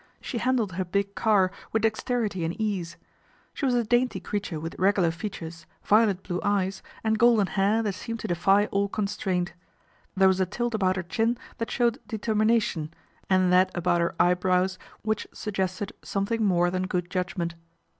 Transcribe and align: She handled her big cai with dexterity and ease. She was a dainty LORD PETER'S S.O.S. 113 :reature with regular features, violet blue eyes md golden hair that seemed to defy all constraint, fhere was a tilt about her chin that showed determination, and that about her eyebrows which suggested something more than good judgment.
She 0.19 0.39
handled 0.39 0.71
her 0.71 0.83
big 0.83 1.13
cai 1.13 1.49
with 1.71 1.83
dexterity 1.83 2.43
and 2.43 2.59
ease. 2.59 2.97
She 3.53 3.67
was 3.67 3.75
a 3.75 3.83
dainty 3.83 4.17
LORD 4.19 4.31
PETER'S 4.31 4.53
S.O.S. 4.53 4.57
113 4.59 4.59
:reature 4.59 4.59
with 4.59 4.79
regular 4.79 5.11
features, 5.11 5.65
violet 5.83 6.23
blue 6.23 6.41
eyes 6.43 6.81
md 7.05 7.19
golden 7.19 7.45
hair 7.45 7.83
that 7.83 7.93
seemed 7.93 8.19
to 8.21 8.27
defy 8.27 8.65
all 8.71 8.87
constraint, 8.89 9.53
fhere 10.17 10.25
was 10.25 10.39
a 10.39 10.47
tilt 10.47 10.73
about 10.73 10.95
her 10.95 11.03
chin 11.03 11.37
that 11.59 11.69
showed 11.69 11.99
determination, 12.07 12.91
and 13.29 13.53
that 13.53 13.69
about 13.75 14.01
her 14.01 14.15
eyebrows 14.19 14.79
which 15.03 15.27
suggested 15.35 15.93
something 16.03 16.43
more 16.43 16.71
than 16.71 16.87
good 16.87 17.07
judgment. 17.11 17.53